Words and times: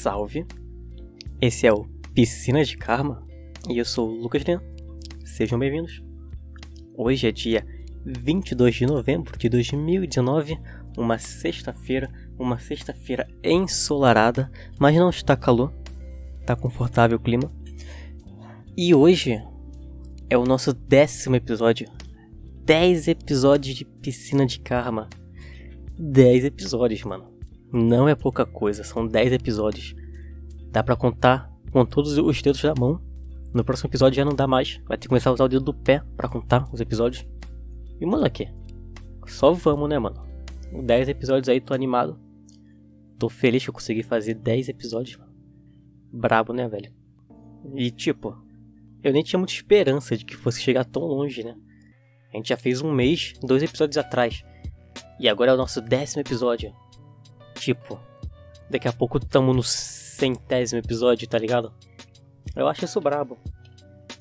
Salve! 0.00 0.46
Esse 1.40 1.66
é 1.66 1.72
o 1.72 1.84
Piscina 2.14 2.64
de 2.64 2.76
Karma 2.76 3.26
e 3.68 3.78
eu 3.78 3.84
sou 3.84 4.08
o 4.08 4.14
Lucas 4.14 4.44
Leão. 4.44 4.62
Sejam 5.24 5.58
bem-vindos. 5.58 6.00
Hoje 6.96 7.26
é 7.26 7.32
dia 7.32 7.66
22 8.06 8.76
de 8.76 8.86
novembro 8.86 9.36
de 9.36 9.48
2019, 9.48 10.56
uma 10.96 11.18
sexta-feira, 11.18 12.08
uma 12.38 12.60
sexta-feira 12.60 13.26
ensolarada, 13.42 14.48
mas 14.78 14.94
não 14.94 15.10
está 15.10 15.36
calor, 15.36 15.74
tá 16.46 16.54
confortável 16.54 17.16
o 17.16 17.20
clima. 17.20 17.52
E 18.76 18.94
hoje 18.94 19.42
é 20.30 20.38
o 20.38 20.44
nosso 20.44 20.72
décimo 20.72 21.34
episódio. 21.34 21.90
10 22.64 23.08
episódios 23.08 23.74
de 23.76 23.84
Piscina 23.84 24.46
de 24.46 24.60
Karma. 24.60 25.08
10 25.98 26.44
episódios, 26.44 27.02
mano. 27.02 27.37
Não 27.72 28.08
é 28.08 28.14
pouca 28.14 28.46
coisa, 28.46 28.82
são 28.82 29.06
10 29.06 29.32
episódios. 29.34 29.94
Dá 30.70 30.82
para 30.82 30.96
contar 30.96 31.52
com 31.70 31.84
todos 31.84 32.16
os 32.16 32.42
dedos 32.42 32.62
da 32.62 32.74
mão. 32.74 33.00
No 33.52 33.64
próximo 33.64 33.90
episódio 33.90 34.16
já 34.16 34.24
não 34.24 34.34
dá 34.34 34.46
mais. 34.46 34.80
Vai 34.86 34.96
ter 34.96 35.02
que 35.02 35.08
começar 35.08 35.30
a 35.30 35.34
usar 35.34 35.44
o 35.44 35.48
dedo 35.48 35.64
do 35.64 35.74
pé 35.74 36.02
para 36.16 36.28
contar 36.28 36.68
os 36.72 36.80
episódios. 36.80 37.26
E 38.00 38.06
moleque, 38.06 38.48
só 39.26 39.52
vamos, 39.52 39.88
né, 39.88 39.98
mano? 39.98 40.26
10 40.72 41.08
episódios 41.08 41.48
aí, 41.48 41.60
tô 41.60 41.74
animado. 41.74 42.18
Tô 43.18 43.28
feliz 43.28 43.64
que 43.64 43.70
eu 43.70 43.74
consegui 43.74 44.02
fazer 44.02 44.34
10 44.34 44.68
episódios, 44.68 45.16
mano. 45.16 45.32
Brabo, 46.12 46.52
né, 46.52 46.68
velho? 46.68 46.92
E 47.74 47.90
tipo, 47.90 48.36
eu 49.02 49.12
nem 49.12 49.22
tinha 49.22 49.38
muita 49.38 49.52
esperança 49.52 50.16
de 50.16 50.24
que 50.24 50.36
fosse 50.36 50.60
chegar 50.60 50.84
tão 50.84 51.02
longe, 51.02 51.42
né? 51.42 51.54
A 52.32 52.36
gente 52.36 52.48
já 52.48 52.56
fez 52.56 52.80
um 52.80 52.92
mês, 52.92 53.34
dois 53.42 53.62
episódios 53.62 53.98
atrás. 53.98 54.42
E 55.20 55.28
agora 55.28 55.50
é 55.50 55.54
o 55.54 55.58
nosso 55.58 55.80
décimo 55.80 56.20
episódio. 56.20 56.72
Tipo, 57.58 57.98
daqui 58.70 58.88
a 58.88 58.92
pouco 58.92 59.18
tamo 59.18 59.52
no 59.52 59.62
centésimo 59.62 60.80
episódio, 60.80 61.28
tá 61.28 61.38
ligado? 61.38 61.72
Eu 62.54 62.68
acho 62.68 62.84
isso 62.84 63.00
brabo. 63.00 63.38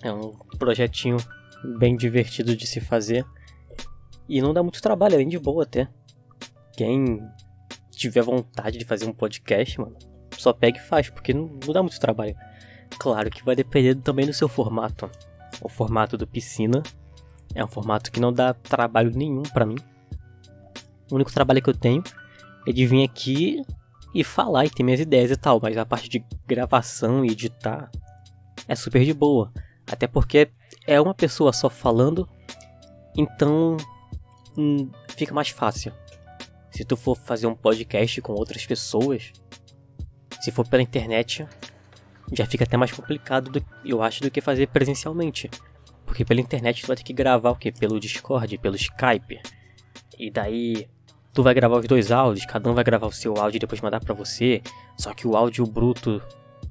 É 0.02 0.12
um 0.12 0.32
projetinho 0.58 1.18
bem 1.78 1.96
divertido 1.96 2.56
de 2.56 2.68
se 2.68 2.80
fazer. 2.80 3.26
E 4.28 4.42
não 4.42 4.54
dá 4.54 4.62
muito 4.62 4.82
trabalho, 4.82 5.16
é 5.16 5.18
bem 5.18 5.28
de 5.28 5.40
boa 5.40 5.64
até. 5.64 5.88
Quem 6.76 7.24
tiver 7.92 8.22
vontade 8.22 8.78
de 8.78 8.86
fazer 8.86 9.06
um 9.06 9.14
podcast, 9.14 9.80
mano, 9.80 9.96
só 10.38 10.54
pega 10.54 10.78
e 10.78 10.82
faz, 10.82 11.10
porque 11.10 11.34
não, 11.34 11.48
não 11.66 11.74
dá 11.74 11.82
muito 11.82 12.00
trabalho. 12.00 12.36
Claro 13.00 13.30
que 13.30 13.44
vai 13.44 13.56
depender 13.56 13.96
também 13.96 14.26
do 14.26 14.34
seu 14.34 14.48
formato. 14.48 15.10
O 15.62 15.70
formato 15.70 16.18
do 16.18 16.28
piscina 16.28 16.84
é 17.56 17.64
um 17.64 17.68
formato 17.68 18.12
que 18.12 18.20
não 18.20 18.32
dá 18.32 18.54
trabalho 18.54 19.12
nenhum 19.12 19.44
para 19.44 19.66
mim. 19.66 19.78
O 21.10 21.16
único 21.16 21.34
trabalho 21.34 21.62
que 21.62 21.70
eu 21.70 21.74
tenho 21.74 22.04
é 22.68 22.74
de 22.74 22.86
vir 22.86 23.04
aqui 23.04 23.64
e 24.14 24.24
falar 24.24 24.66
e 24.66 24.70
ter 24.70 24.84
minhas 24.84 25.00
ideias 25.00 25.32
e 25.32 25.38
tal, 25.38 25.58
mas 25.62 25.78
a 25.78 25.86
parte 25.86 26.10
de 26.10 26.24
gravação 26.46 27.24
e 27.24 27.30
editar 27.30 27.90
é 28.68 28.76
super 28.76 29.06
de 29.06 29.14
boa. 29.14 29.52
Até 29.90 30.06
porque 30.06 30.50
é 30.86 31.00
uma 31.00 31.14
pessoa 31.14 31.54
só 31.54 31.70
falando, 31.70 32.28
então 33.16 33.78
hum, 34.58 34.90
fica 35.16 35.34
mais 35.34 35.50
fácil. 35.50 35.94
Se 36.70 36.84
tu 36.84 36.98
for 36.98 37.16
fazer 37.16 37.48
um 37.48 37.56
podcast 37.56 38.22
com 38.22 38.34
outras 38.34 38.66
pessoas, 38.66 39.32
se 40.42 40.52
for 40.52 40.68
pela 40.68 40.84
internet, 40.84 41.48
já 42.34 42.46
fica 42.46 42.66
até 42.66 42.76
mais 42.76 42.92
complicado, 42.92 43.50
do, 43.50 43.66
eu 43.86 44.02
acho, 44.02 44.22
do 44.22 44.30
que 44.30 44.42
fazer 44.42 44.68
presencialmente. 44.68 45.50
Porque 46.06 46.26
pela 46.26 46.42
internet 46.42 46.82
tu 46.82 46.88
vai 46.88 46.98
ter 46.98 47.04
que 47.04 47.14
gravar 47.14 47.52
o 47.52 47.56
que? 47.56 47.72
Pelo 47.72 48.00
Discord, 48.00 48.58
pelo 48.58 48.76
Skype. 48.76 49.40
E 50.20 50.30
daí 50.30 50.88
tu 51.38 51.44
vai 51.44 51.54
gravar 51.54 51.78
os 51.78 51.86
dois 51.86 52.12
áudios, 52.12 52.48
cada 52.48 52.68
um 52.68 52.74
vai 52.74 52.84
gravar 52.84 53.06
o 53.06 53.12
seu 53.12 53.38
áudio 53.38 53.58
e 53.58 53.60
depois 53.60 53.80
mandar 53.80 54.00
para 54.00 54.12
você. 54.12 54.60
Só 54.98 55.14
que 55.14 55.28
o 55.28 55.38
áudio 55.38 55.68
bruto 55.68 56.20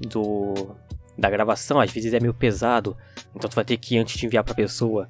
do 0.00 0.75
da 1.17 1.31
gravação 1.31 1.78
às 1.78 1.92
vezes 1.92 2.12
é 2.12 2.19
meio 2.19 2.34
pesado, 2.34 2.97
então 3.33 3.48
tu 3.48 3.55
vai 3.55 3.64
ter 3.64 3.77
que 3.77 3.97
antes 3.97 4.19
de 4.19 4.27
enviar 4.27 4.42
para 4.42 4.56
pessoa 4.56 5.08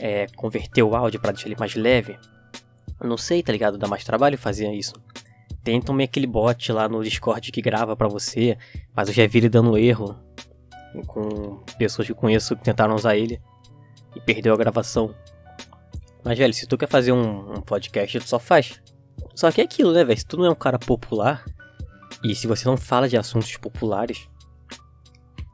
é, 0.00 0.26
converter 0.34 0.82
o 0.82 0.96
áudio 0.96 1.20
para 1.20 1.30
deixar 1.30 1.46
ele 1.46 1.56
mais 1.56 1.76
leve. 1.76 2.18
Não 3.00 3.16
sei, 3.16 3.40
tá 3.40 3.52
ligado? 3.52 3.78
Dá 3.78 3.86
mais 3.86 4.02
trabalho 4.02 4.36
fazer 4.36 4.68
isso. 4.72 4.94
Tem 5.62 5.80
também 5.80 6.04
aquele 6.04 6.26
bot 6.26 6.72
lá 6.72 6.88
no 6.88 7.04
Discord 7.04 7.52
que 7.52 7.62
grava 7.62 7.94
para 7.94 8.08
você, 8.08 8.58
mas 8.92 9.06
eu 9.06 9.14
já 9.14 9.24
vi 9.28 9.38
ele 9.38 9.48
dando 9.48 9.78
erro 9.78 10.18
com 11.06 11.62
pessoas 11.78 12.08
que 12.08 12.14
conheço 12.14 12.56
que 12.56 12.64
tentaram 12.64 12.96
usar 12.96 13.16
ele 13.16 13.40
e 14.16 14.20
perdeu 14.20 14.52
a 14.52 14.56
gravação. 14.56 15.14
Mas, 16.24 16.38
velho, 16.38 16.54
se 16.54 16.66
tu 16.66 16.78
quer 16.78 16.88
fazer 16.88 17.12
um, 17.12 17.56
um 17.56 17.60
podcast, 17.60 18.18
tu 18.20 18.28
só 18.28 18.38
faz. 18.38 18.80
Só 19.34 19.50
que 19.50 19.60
é 19.60 19.64
aquilo, 19.64 19.92
né, 19.92 20.04
velho? 20.04 20.18
Se 20.18 20.26
tu 20.26 20.36
não 20.36 20.46
é 20.46 20.50
um 20.50 20.54
cara 20.54 20.78
popular, 20.78 21.44
e 22.22 22.34
se 22.34 22.46
você 22.46 22.66
não 22.66 22.76
fala 22.76 23.08
de 23.08 23.16
assuntos 23.16 23.56
populares, 23.56 24.28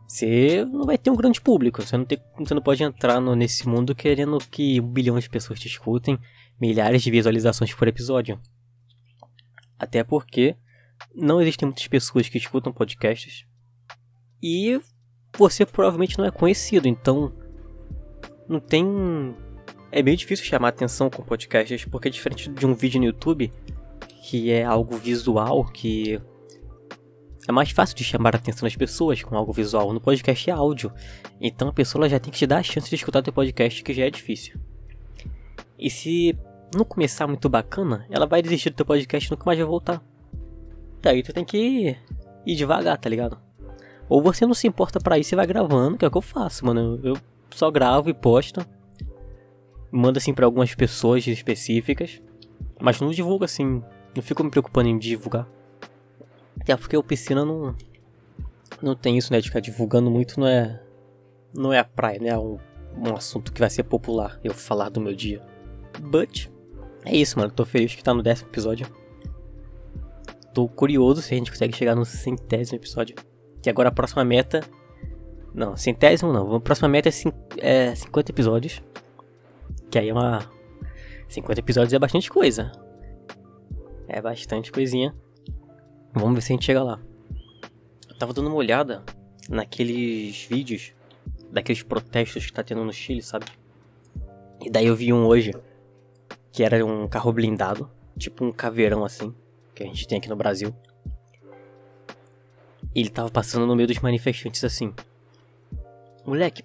você 0.07 0.65
não 0.65 0.85
vai 0.85 0.99
ter 0.99 1.11
um 1.11 1.17
grande 1.17 1.41
público. 1.41 1.83
Você 1.83 1.97
não, 1.97 2.05
tem, 2.05 2.19
você 2.39 2.55
não 2.55 2.63
pode 2.63 2.83
entrar 2.83 3.21
no, 3.21 3.35
nesse 3.35 3.69
mundo 3.69 3.95
querendo 3.95 4.39
que 4.51 4.81
um 4.81 4.87
bilhão 4.87 5.19
de 5.19 5.29
pessoas 5.29 5.61
te 5.61 5.69
escutem, 5.69 6.19
milhares 6.61 7.03
de 7.03 7.11
visualizações 7.11 7.73
por 7.75 7.89
episódio. 7.89 8.41
Até 9.79 10.03
porque 10.03 10.57
não 11.15 11.41
existem 11.41 11.67
muitas 11.67 11.87
pessoas 11.87 12.29
que 12.29 12.39
escutam 12.39 12.73
podcasts. 12.73 13.47
E 14.43 14.81
você 15.37 15.65
provavelmente 15.65 16.19
não 16.19 16.25
é 16.25 16.31
conhecido, 16.31 16.89
então 16.89 17.33
não 18.49 18.61
tem 18.61 18.85
é 19.91 20.03
meio 20.03 20.17
difícil 20.17 20.45
chamar 20.45 20.69
atenção 20.69 21.09
com 21.09 21.23
podcasts, 21.23 21.85
porque 21.85 22.09
é 22.09 22.11
diferente 22.11 22.49
de 22.49 22.67
um 22.67 22.75
vídeo 22.75 23.01
no 23.01 23.07
YouTube, 23.07 23.53
que 24.23 24.51
é 24.51 24.65
algo 24.65 24.97
visual, 24.97 25.65
que 25.65 26.21
é 27.47 27.53
mais 27.53 27.71
fácil 27.71 27.97
de 27.97 28.05
chamar 28.05 28.35
a 28.35 28.39
atenção 28.39 28.67
das 28.67 28.77
pessoas 28.77 29.23
com 29.23 29.37
algo 29.37 29.53
visual. 29.53 29.93
No 29.93 30.01
podcast 30.01 30.51
é 30.51 30.53
áudio, 30.53 30.93
então 31.41 31.69
a 31.69 31.73
pessoa 31.73 32.09
já 32.09 32.21
tem 32.21 32.31
que 32.31 32.39
te 32.39 32.47
dar 32.47 32.59
a 32.59 32.63
chance 32.63 32.89
de 32.89 32.95
escutar 32.95 33.23
teu 33.23 33.33
podcast, 33.33 33.83
que 33.83 33.95
já 33.95 34.05
é 34.05 34.11
difícil. 34.11 34.61
E 35.79 35.89
se 35.89 36.37
não 36.75 36.85
começar 36.85 37.27
muito 37.27 37.49
bacana, 37.49 38.07
ela 38.11 38.27
vai 38.27 38.43
desistir 38.43 38.71
do 38.71 38.77
teu 38.77 38.87
podcast 38.87 39.27
e 39.27 39.31
nunca 39.31 39.45
mais 39.47 39.59
vai 39.59 39.67
voltar. 39.67 40.03
Daí 41.01 41.23
tu 41.23 41.33
tem 41.33 41.45
que 41.45 41.97
ir 42.45 42.55
devagar, 42.55 42.99
tá 42.99 43.09
ligado? 43.09 43.39
Ou 44.09 44.21
você 44.21 44.45
não 44.45 44.55
se 44.55 44.67
importa 44.67 44.99
pra 44.99 45.19
isso 45.19 45.35
e 45.35 45.37
vai 45.37 45.47
gravando, 45.47 45.97
que 45.97 46.05
é 46.05 46.09
o 46.09 46.11
que 46.11 46.19
eu 46.19 46.23
faço, 46.23 46.67
mano. 46.67 47.01
Eu 47.03 47.17
só 47.51 47.71
gravo 47.71 48.11
e 48.11 48.15
posto 48.15 48.61
manda 49.91 50.19
assim 50.19 50.35
para 50.35 50.45
algumas 50.47 50.75
pessoas 50.75 51.27
específicas, 51.27 52.23
mas 52.81 53.01
não 53.01 53.11
divulga 53.11 53.45
assim, 53.45 53.83
não 54.15 54.23
fico 54.23 54.45
me 54.45 54.51
preocupando 54.51 54.89
em 54.89 54.99
divulgar. 54.99 55.49
Até 56.61 56.77
porque 56.77 56.97
o 56.97 57.03
piscina 57.03 57.45
não 57.45 57.75
não 58.81 58.95
tem 58.95 59.19
isso, 59.19 59.33
né, 59.33 59.41
de 59.41 59.49
ficar 59.49 59.61
divulgando 59.61 60.11
muito, 60.11 60.39
não 60.39 60.47
é 60.47 60.81
não 61.55 61.73
é 61.73 61.79
a 61.79 61.85
praia, 61.85 62.21
né, 62.21 62.29
é 62.29 62.39
um, 62.39 62.59
um 62.97 63.17
assunto 63.17 63.53
que 63.53 63.61
vai 63.61 63.71
ser 63.71 63.85
popular 63.85 64.39
eu 64.45 64.55
falar 64.55 64.89
do 64.89 65.01
meu 65.01 65.15
dia. 65.15 65.43
But 66.01 66.49
é 67.05 67.17
isso, 67.17 67.39
mano, 67.39 67.51
tô 67.51 67.65
feliz 67.65 67.95
que 67.95 68.03
tá 68.05 68.13
no 68.13 68.23
décimo 68.23 68.51
episódio. 68.51 68.87
Tô 70.53 70.69
curioso 70.69 71.23
se 71.23 71.35
a 71.35 71.37
gente 71.37 71.51
consegue 71.51 71.77
chegar 71.77 71.95
no 71.95 72.05
centésimo 72.05 72.77
episódio. 72.77 73.17
Que 73.63 73.71
agora 73.71 73.89
a 73.89 73.93
próxima 73.93 74.25
meta. 74.25 74.61
Não, 75.55 75.77
centésimo 75.77 76.33
não. 76.33 76.57
A 76.57 76.61
próxima 76.61 76.89
meta 76.89 77.09
é, 77.09 77.13
é 77.91 77.95
50 77.95 78.33
episódios. 78.33 78.83
Que 79.91 79.99
aí 79.99 80.09
é 80.09 80.13
uma. 80.13 80.51
50 81.29 81.61
episódios 81.61 81.93
é 81.93 81.99
bastante 81.99 82.31
coisa. 82.31 82.73
É 84.07 84.21
bastante 84.21 84.73
coisinha. 84.73 85.15
Vamos 86.15 86.35
ver 86.35 86.41
se 86.41 86.53
a 86.53 86.57
gente 86.57 86.65
chega 86.65 86.83
lá. 86.83 87.01
Eu 88.09 88.17
tava 88.19 88.33
dando 88.33 88.47
uma 88.49 88.57
olhada 88.57 89.05
naqueles 89.49 90.45
vídeos 90.45 90.95
daqueles 91.51 91.83
protestos 91.83 92.47
que 92.47 92.53
tá 92.53 92.63
tendo 92.63 92.85
no 92.85 92.93
Chile, 92.93 93.23
sabe? 93.23 93.47
E 94.61 94.71
daí 94.71 94.87
eu 94.87 94.97
vi 94.97 95.13
um 95.13 95.27
hoje 95.27 95.53
que 96.53 96.63
era 96.63 96.85
um 96.85 97.07
carro 97.09 97.33
blindado, 97.33 97.91
tipo 98.19 98.45
um 98.45 98.53
caveirão 98.53 99.05
assim, 99.05 99.35
que 99.75 99.83
a 99.83 99.87
gente 99.87 100.07
tem 100.07 100.19
aqui 100.19 100.29
no 100.29 100.37
Brasil. 100.37 100.75
E 102.95 103.01
ele 103.01 103.11
tava 103.11 103.31
passando 103.31 103.67
no 103.67 103.77
meio 103.77 103.87
dos 103.87 103.99
manifestantes 104.01 104.65
assim. 104.65 104.93
Moleque, 106.27 106.63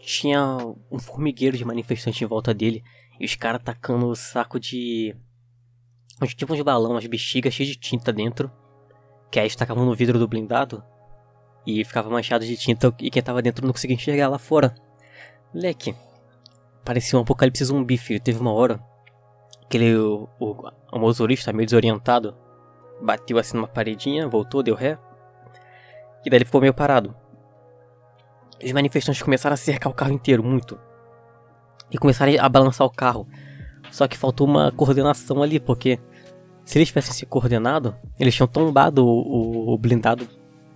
tinha 0.00 0.58
um 0.90 0.98
formigueiro 0.98 1.56
de 1.56 1.64
manifestantes 1.64 2.20
em 2.20 2.26
volta 2.26 2.52
dele. 2.54 2.82
E 3.18 3.24
os 3.24 3.34
caras 3.34 3.62
tacando 3.62 4.06
o 4.06 4.16
saco 4.16 4.58
de. 4.58 5.14
Uns 6.22 6.62
balão, 6.62 6.92
umas 6.92 7.06
bexigas 7.06 7.54
cheias 7.54 7.70
de 7.70 7.78
tinta 7.78 8.12
dentro. 8.12 8.50
Que 9.30 9.38
aí 9.38 9.44
eles 9.44 9.56
tacavam 9.56 9.84
no 9.84 9.94
vidro 9.94 10.18
do 10.18 10.28
blindado. 10.28 10.82
E 11.66 11.84
ficava 11.84 12.10
manchado 12.10 12.44
de 12.44 12.56
tinta. 12.56 12.94
E 13.00 13.10
quem 13.10 13.22
tava 13.22 13.42
dentro 13.42 13.64
não 13.64 13.72
conseguia 13.72 13.96
enxergar 13.96 14.28
lá 14.28 14.38
fora. 14.38 14.74
Moleque. 15.54 15.94
Parecia 16.84 17.18
um 17.18 17.22
apocalipse 17.22 17.64
zumbi, 17.64 17.96
filho. 17.96 18.20
Teve 18.20 18.38
uma 18.38 18.52
hora. 18.52 18.80
Que 19.68 19.76
ele, 19.76 19.96
o, 19.96 20.28
o, 20.38 20.70
o 20.92 20.98
motorista, 20.98 21.52
meio 21.52 21.66
desorientado. 21.66 22.36
Bateu 23.02 23.38
assim 23.38 23.56
numa 23.56 23.68
paredinha, 23.68 24.28
voltou, 24.28 24.62
deu 24.62 24.74
ré. 24.74 24.98
E 26.24 26.30
daí 26.30 26.38
ele 26.38 26.44
ficou 26.44 26.60
meio 26.60 26.74
parado. 26.74 27.14
Os 28.62 28.72
manifestantes 28.72 29.22
começaram 29.22 29.54
a 29.54 29.56
cercar 29.56 29.90
o 29.90 29.94
carro 29.94 30.12
inteiro, 30.12 30.42
muito. 30.42 30.78
E 31.90 31.98
começaram 31.98 32.32
a 32.38 32.48
balançar 32.48 32.86
o 32.86 32.90
carro. 32.90 33.26
Só 33.90 34.06
que 34.06 34.16
faltou 34.16 34.46
uma 34.46 34.70
coordenação 34.70 35.42
ali, 35.42 35.58
porque 35.58 35.98
se 36.64 36.78
eles 36.78 36.88
tivessem 36.88 37.12
se 37.12 37.26
coordenado, 37.26 37.96
eles 38.18 38.34
tinham 38.34 38.46
tombado 38.46 39.04
o, 39.04 39.72
o, 39.72 39.78
blindado 39.78 40.28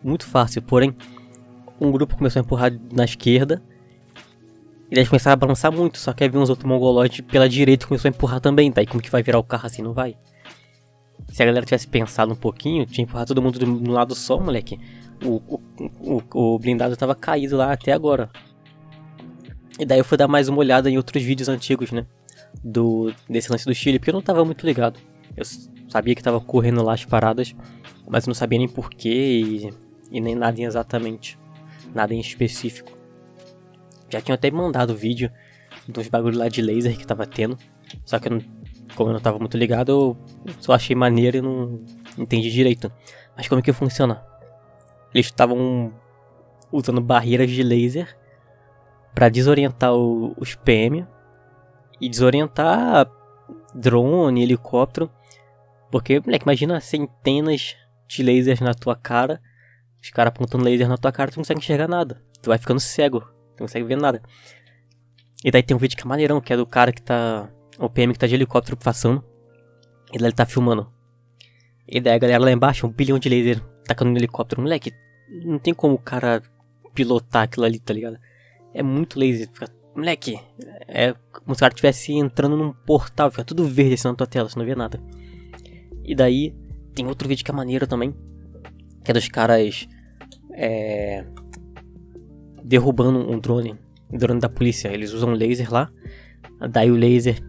muito 0.02 0.26
fácil. 0.26 0.62
Porém, 0.62 0.94
um 1.80 1.92
grupo 1.92 2.16
começou 2.16 2.40
a 2.40 2.44
empurrar 2.44 2.72
na 2.92 3.04
esquerda. 3.04 3.62
E 4.90 4.94
eles 4.94 5.08
começaram 5.08 5.34
a 5.34 5.36
balançar 5.36 5.70
muito. 5.70 5.98
Só 5.98 6.12
que 6.12 6.24
aí 6.24 6.30
uns 6.30 6.50
outros 6.50 6.68
mongoloides 6.68 7.20
pela 7.20 7.48
direita 7.48 7.86
começou 7.86 8.08
a 8.08 8.10
empurrar 8.10 8.40
também. 8.40 8.72
Daí 8.72 8.86
como 8.86 9.02
que 9.02 9.10
vai 9.10 9.22
virar 9.22 9.38
o 9.38 9.44
carro 9.44 9.66
assim? 9.66 9.82
Não 9.82 9.92
vai. 9.92 10.16
Se 11.28 11.42
a 11.42 11.46
galera 11.46 11.64
tivesse 11.64 11.86
pensado 11.86 12.32
um 12.32 12.36
pouquinho, 12.36 12.84
tinha 12.86 13.04
empurrado 13.04 13.28
todo 13.28 13.42
mundo 13.42 13.58
do, 13.58 13.78
do 13.78 13.90
lado 13.92 14.14
só, 14.14 14.38
moleque. 14.40 14.80
O, 15.22 15.60
o, 16.00 16.22
o, 16.34 16.58
blindado 16.58 16.96
tava 16.96 17.14
caído 17.14 17.56
lá 17.56 17.72
até 17.72 17.92
agora. 17.92 18.30
E 19.78 19.84
daí 19.84 19.98
eu 19.98 20.04
fui 20.04 20.16
dar 20.16 20.28
mais 20.28 20.48
uma 20.48 20.58
olhada 20.58 20.90
em 20.90 20.96
outros 20.96 21.22
vídeos 21.22 21.48
antigos, 21.48 21.90
né? 21.92 22.06
Do, 22.62 23.12
desse 23.28 23.50
lance 23.50 23.64
do 23.64 23.74
Chile, 23.74 23.98
porque 23.98 24.10
eu 24.10 24.14
não 24.14 24.22
tava 24.22 24.44
muito 24.44 24.64
ligado. 24.64 24.98
Eu 25.36 25.44
sabia 25.88 26.14
que 26.14 26.22
tava 26.22 26.40
correndo 26.40 26.82
lá 26.82 26.94
as 26.94 27.04
paradas, 27.04 27.54
mas 28.08 28.26
não 28.26 28.34
sabia 28.34 28.58
nem 28.58 28.68
porquê 28.68 29.08
e, 29.08 29.74
e 30.10 30.20
nem 30.20 30.34
nada 30.34 30.60
exatamente. 30.60 31.38
Nada 31.94 32.14
em 32.14 32.20
específico. 32.20 32.92
Já 34.08 34.20
tinha 34.20 34.34
até 34.34 34.50
mandado 34.50 34.94
vídeo 34.94 35.30
dos 35.88 36.08
bagulho 36.08 36.38
lá 36.38 36.48
de 36.48 36.62
laser 36.62 36.96
que 36.96 37.06
tava 37.06 37.26
tendo. 37.26 37.58
Só 38.04 38.18
que 38.18 38.28
eu 38.28 38.32
não, 38.32 38.40
como 38.94 39.10
eu 39.10 39.14
não 39.14 39.20
tava 39.20 39.38
muito 39.38 39.56
ligado, 39.56 39.90
eu 39.90 40.16
só 40.60 40.72
achei 40.72 40.94
maneiro 40.94 41.38
e 41.38 41.42
não 41.42 41.80
entendi 42.18 42.50
direito. 42.50 42.92
Mas 43.36 43.48
como 43.48 43.58
é 43.58 43.62
que 43.62 43.72
funciona? 43.72 44.22
Eles 45.14 45.26
estavam 45.26 45.92
usando 46.72 47.00
barreiras 47.00 47.48
de 47.50 47.62
laser 47.62 48.18
para 49.14 49.28
desorientar 49.28 49.94
o, 49.94 50.34
os 50.36 50.56
PM 50.56 51.06
e 52.00 52.08
desorientar 52.08 53.08
drone, 53.74 54.42
helicóptero. 54.42 55.10
Porque, 55.90 56.20
moleque, 56.20 56.44
imagina 56.44 56.80
centenas 56.80 57.76
de 58.08 58.22
lasers 58.22 58.60
na 58.60 58.74
tua 58.74 58.96
cara. 58.96 59.40
Os 60.02 60.10
caras 60.10 60.30
apontando 60.30 60.64
laser 60.64 60.88
na 60.88 60.98
tua 60.98 61.12
cara, 61.12 61.30
tu 61.30 61.36
não 61.36 61.42
consegue 61.42 61.60
enxergar 61.60 61.88
nada. 61.88 62.20
Tu 62.42 62.48
vai 62.48 62.58
ficando 62.58 62.80
cego, 62.80 63.20
tu 63.20 63.60
não 63.60 63.66
consegue 63.66 63.86
ver 63.86 63.96
nada. 63.96 64.20
E 65.44 65.50
daí 65.50 65.62
tem 65.62 65.76
um 65.76 65.80
vídeo 65.80 65.96
que 65.96 66.02
é 66.02 66.06
maneirão, 66.06 66.40
que 66.40 66.52
é 66.52 66.56
do 66.56 66.66
cara 66.66 66.92
que 66.92 67.00
tá. 67.00 67.48
O 67.78 67.88
PM 67.88 68.12
que 68.12 68.18
tá 68.18 68.26
de 68.26 68.34
helicóptero 68.34 68.76
passando. 68.76 69.24
E 70.12 70.18
daí 70.18 70.26
ele 70.26 70.32
tá 70.32 70.46
filmando. 70.46 70.92
E 71.86 72.00
daí 72.00 72.14
a 72.14 72.18
galera 72.18 72.42
lá 72.42 72.50
embaixo, 72.50 72.86
um 72.86 72.90
bilhão 72.90 73.18
de 73.18 73.28
laser 73.28 73.60
tacando 73.86 74.10
no 74.10 74.18
helicóptero. 74.18 74.62
Moleque, 74.62 74.92
não 75.28 75.58
tem 75.58 75.74
como 75.74 75.94
o 75.94 75.98
cara 75.98 76.42
pilotar 76.94 77.42
aquilo 77.42 77.66
ali, 77.66 77.78
tá 77.78 77.92
ligado? 77.92 78.18
É 78.72 78.82
muito 78.82 79.18
laser. 79.18 79.48
Fica, 79.52 79.68
moleque, 79.94 80.38
é 80.88 81.14
como 81.32 81.54
se 81.54 81.58
o 81.58 81.60
cara 81.60 81.72
estivesse 81.72 82.12
entrando 82.12 82.56
num 82.56 82.72
portal, 82.72 83.30
fica 83.30 83.44
tudo 83.44 83.64
verde 83.64 83.94
assim 83.94 84.08
na 84.08 84.14
tua 84.14 84.26
tela, 84.26 84.48
você 84.48 84.58
não 84.58 84.66
vê 84.66 84.74
nada. 84.74 85.00
E 86.04 86.14
daí, 86.14 86.54
tem 86.94 87.06
outro 87.06 87.28
vídeo 87.28 87.44
que 87.44 87.50
é 87.50 87.54
maneiro 87.54 87.86
também, 87.86 88.14
que 89.02 89.10
é 89.10 89.14
dos 89.14 89.28
caras 89.28 89.88
é, 90.52 91.24
derrubando 92.62 93.18
um 93.18 93.38
drone, 93.38 93.76
um 94.10 94.18
drone 94.18 94.40
da 94.40 94.48
polícia. 94.48 94.88
Eles 94.88 95.12
usam 95.12 95.32
laser 95.32 95.72
lá, 95.72 95.90
daí 96.70 96.90
o 96.90 96.96
laser, 96.96 97.40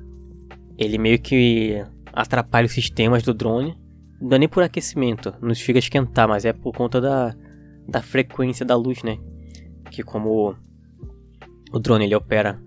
ele 0.77 0.97
meio 0.97 1.19
que 1.19 1.83
atrapalha 2.13 2.65
os 2.65 2.73
sistemas 2.73 3.23
do 3.23 3.33
drone. 3.33 3.77
Não 4.21 4.35
é 4.35 4.39
nem 4.39 4.47
por 4.49 4.63
aquecimento, 4.63 5.33
não 5.41 5.53
chega 5.53 5.77
a 5.77 5.81
esquentar, 5.81 6.27
mas 6.27 6.45
é 6.45 6.53
por 6.53 6.73
conta 6.73 7.01
da, 7.01 7.35
da 7.87 8.01
frequência 8.01 8.65
da 8.65 8.75
luz, 8.75 9.03
né? 9.03 9.17
Que 9.91 10.03
como 10.03 10.55
o 11.71 11.79
drone 11.79 12.05
ele 12.05 12.15
opera, 12.15 12.61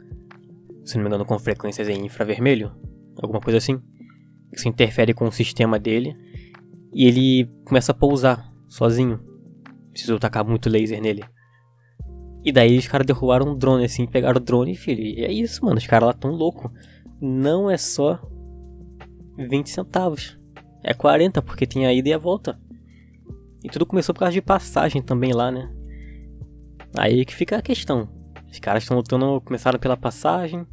se 0.84 0.96
não 0.96 1.04
me 1.04 1.08
engano, 1.08 1.24
com 1.24 1.38
frequências 1.38 1.88
em 1.88 2.06
infravermelho, 2.06 2.72
alguma 3.20 3.40
coisa 3.40 3.58
assim. 3.58 3.80
Isso 4.52 4.68
interfere 4.68 5.12
com 5.12 5.26
o 5.26 5.32
sistema 5.32 5.78
dele 5.78 6.16
e 6.92 7.06
ele 7.06 7.50
começa 7.64 7.92
a 7.92 7.94
pousar 7.94 8.52
sozinho. 8.68 9.20
Precisou 9.92 10.18
tacar 10.18 10.44
muito 10.44 10.68
laser 10.68 11.00
nele. 11.00 11.24
E 12.44 12.52
daí 12.52 12.78
os 12.78 12.86
caras 12.86 13.06
derrubaram 13.06 13.52
um 13.52 13.58
drone 13.58 13.84
assim, 13.84 14.06
pegaram 14.06 14.40
o 14.40 14.42
drone, 14.42 14.74
filho. 14.74 15.02
E 15.02 15.24
é 15.24 15.32
isso, 15.32 15.64
mano. 15.64 15.76
Os 15.76 15.86
caras 15.86 16.06
lá 16.06 16.12
tão 16.12 16.30
louco. 16.30 16.72
Não 17.20 17.68
é 17.68 17.76
só 17.76 18.20
20 19.36 19.68
centavos. 19.68 20.38
É 20.82 20.94
40, 20.94 21.42
porque 21.42 21.66
tem 21.66 21.86
a 21.86 21.92
ida 21.92 22.08
e 22.08 22.12
a 22.12 22.18
volta. 22.18 22.58
E 23.62 23.68
tudo 23.68 23.86
começou 23.86 24.14
por 24.14 24.20
causa 24.20 24.32
de 24.32 24.42
passagem 24.42 25.02
também 25.02 25.32
lá, 25.32 25.50
né? 25.50 25.70
Aí 26.96 27.24
que 27.24 27.34
fica 27.34 27.56
a 27.56 27.62
questão. 27.62 28.08
Os 28.50 28.58
caras 28.58 28.82
estão 28.82 28.96
lutando, 28.96 29.40
começaram 29.42 29.78
pela 29.78 29.96
passagem, 29.96 30.66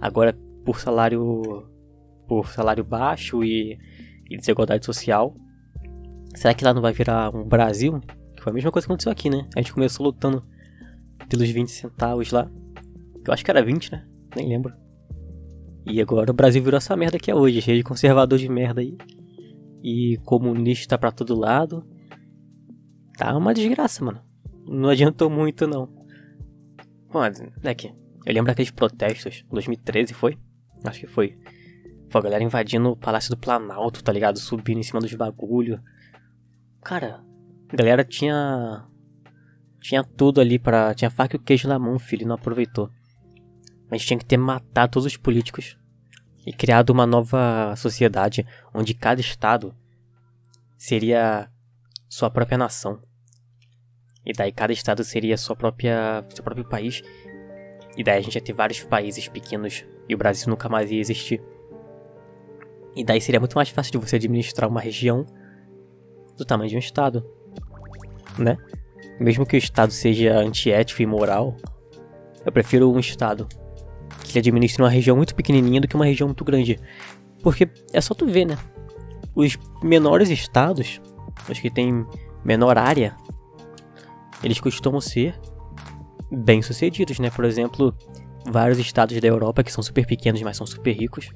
agora 0.00 0.36
por 0.64 0.80
salário 0.80 1.66
por 2.26 2.48
salário 2.48 2.84
baixo 2.84 3.42
e, 3.42 3.76
e 4.30 4.36
desigualdade 4.36 4.86
social. 4.86 5.34
Será 6.34 6.54
que 6.54 6.64
lá 6.64 6.72
não 6.72 6.80
vai 6.80 6.92
virar 6.92 7.34
um 7.34 7.44
Brasil? 7.44 8.00
Que 8.36 8.42
foi 8.42 8.52
a 8.52 8.54
mesma 8.54 8.70
coisa 8.70 8.86
que 8.86 8.92
aconteceu 8.92 9.10
aqui, 9.10 9.28
né? 9.28 9.48
A 9.56 9.60
gente 9.60 9.72
começou 9.72 10.06
lutando 10.06 10.44
pelos 11.28 11.48
20 11.48 11.68
centavos 11.68 12.30
lá. 12.30 12.48
Eu 13.26 13.32
acho 13.32 13.44
que 13.44 13.50
era 13.50 13.62
20, 13.62 13.92
né? 13.92 14.06
Nem 14.36 14.48
lembro. 14.48 14.72
E 15.84 16.00
agora 16.00 16.30
o 16.30 16.34
Brasil 16.34 16.62
virou 16.62 16.78
essa 16.78 16.96
merda 16.96 17.18
que 17.18 17.30
é 17.30 17.34
hoje, 17.34 17.60
cheio 17.60 17.78
de 17.78 17.84
conservador 17.84 18.38
de 18.38 18.48
merda 18.48 18.80
aí. 18.80 18.96
E 19.82 20.18
comunista 20.24 20.96
pra 20.96 21.10
todo 21.10 21.34
lado. 21.34 21.84
Tá 23.20 23.36
uma 23.36 23.52
desgraça, 23.52 24.02
mano. 24.02 24.22
Não 24.66 24.88
adiantou 24.88 25.28
muito, 25.28 25.66
não. 25.66 25.86
Mano, 27.12 27.52
que 27.76 27.88
eu 28.24 28.32
lembro 28.32 28.50
aqueles 28.50 28.70
protestos, 28.70 29.44
2013 29.50 30.14
foi? 30.14 30.38
Acho 30.82 31.00
que 31.00 31.06
foi. 31.06 31.38
Foi 32.08 32.18
a 32.18 32.24
galera 32.24 32.42
invadindo 32.42 32.88
o 32.88 32.96
Palácio 32.96 33.28
do 33.28 33.36
Planalto, 33.36 34.02
tá 34.02 34.10
ligado? 34.10 34.38
Subindo 34.38 34.78
em 34.78 34.82
cima 34.82 35.00
dos 35.00 35.12
bagulho. 35.12 35.78
Cara, 36.82 37.22
a 37.68 37.76
galera 37.76 38.02
tinha. 38.04 38.86
Tinha 39.82 40.02
tudo 40.02 40.40
ali 40.40 40.58
para 40.58 40.94
Tinha 40.94 41.10
faca 41.10 41.36
e 41.36 41.38
o 41.38 41.42
queijo 41.42 41.68
na 41.68 41.78
mão, 41.78 41.98
filho, 41.98 42.22
e 42.22 42.26
não 42.26 42.36
aproveitou. 42.36 42.88
Mas 43.90 44.02
tinha 44.02 44.18
que 44.18 44.24
ter 44.24 44.38
matado 44.38 44.92
todos 44.92 45.04
os 45.04 45.18
políticos 45.18 45.76
e 46.46 46.54
criado 46.54 46.88
uma 46.88 47.06
nova 47.06 47.76
sociedade 47.76 48.46
onde 48.72 48.94
cada 48.94 49.20
estado 49.20 49.76
seria 50.78 51.50
sua 52.08 52.30
própria 52.30 52.56
nação. 52.56 53.09
E 54.24 54.32
daí 54.32 54.52
cada 54.52 54.72
estado 54.72 55.02
seria 55.02 55.36
sua 55.36 55.56
própria, 55.56 56.24
seu 56.34 56.44
próprio 56.44 56.68
país. 56.68 57.02
E 57.96 58.04
daí 58.04 58.18
a 58.18 58.20
gente 58.20 58.34
ia 58.34 58.40
ter 58.40 58.52
vários 58.52 58.82
países 58.84 59.28
pequenos 59.28 59.84
e 60.08 60.14
o 60.14 60.18
Brasil 60.18 60.48
nunca 60.48 60.68
mais 60.68 60.90
ia 60.90 61.00
existir. 61.00 61.40
E 62.94 63.04
daí 63.04 63.20
seria 63.20 63.40
muito 63.40 63.54
mais 63.54 63.68
fácil 63.68 63.92
de 63.92 63.98
você 63.98 64.16
administrar 64.16 64.68
uma 64.68 64.80
região 64.80 65.24
do 66.36 66.44
tamanho 66.44 66.70
de 66.70 66.76
um 66.76 66.80
estado, 66.80 67.24
né? 68.38 68.56
Mesmo 69.18 69.46
que 69.46 69.56
o 69.56 69.58
estado 69.58 69.92
seja 69.92 70.38
antiético 70.38 71.02
e 71.02 71.04
imoral, 71.04 71.56
eu 72.44 72.50
prefiro 72.50 72.90
um 72.90 72.98
estado 72.98 73.46
que 74.24 74.38
administre 74.38 74.82
uma 74.82 74.88
região 74.88 75.16
muito 75.16 75.34
pequenininha 75.34 75.80
do 75.80 75.88
que 75.88 75.96
uma 75.96 76.06
região 76.06 76.28
muito 76.28 76.44
grande. 76.44 76.78
Porque 77.42 77.68
é 77.92 78.00
só 78.00 78.14
tu 78.14 78.26
ver, 78.26 78.46
né? 78.46 78.56
Os 79.34 79.58
menores 79.82 80.30
estados, 80.30 81.00
os 81.48 81.58
que 81.58 81.70
têm 81.70 82.06
menor 82.44 82.78
área, 82.78 83.14
eles 84.42 84.60
costumam 84.60 85.00
ser 85.00 85.38
bem 86.30 86.62
sucedidos, 86.62 87.18
né? 87.18 87.30
Por 87.30 87.44
exemplo, 87.44 87.94
vários 88.50 88.78
estados 88.78 89.18
da 89.20 89.28
Europa 89.28 89.62
que 89.62 89.72
são 89.72 89.82
super 89.82 90.06
pequenos, 90.06 90.40
mas 90.42 90.56
são 90.56 90.66
super 90.66 90.92
ricos. 90.92 91.30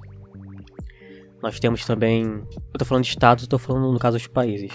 Nós 1.42 1.61
temos 1.61 1.84
também. 1.84 2.25
Eu 2.25 2.78
tô 2.78 2.84
falando 2.84 3.04
de 3.04 3.11
estados, 3.11 3.44
eu 3.44 3.50
tô 3.50 3.58
falando 3.58 3.92
no 3.92 3.99
caso 3.99 4.16
dos 4.16 4.26
países. 4.26 4.73